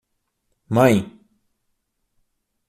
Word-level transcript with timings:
Mãe 0.67 0.97